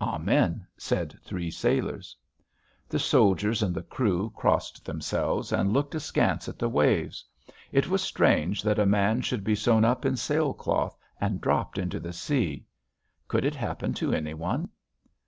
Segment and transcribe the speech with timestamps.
[0.00, 2.16] "Amen!" said three sailors.
[2.88, 7.22] The soldiers and the crew crossed themselves and looked askance at the waves.
[7.72, 11.76] It was strange that a man should be sewn up in sail cloth and dropped
[11.76, 12.64] into the sea.
[13.28, 14.70] Could it happen to any one?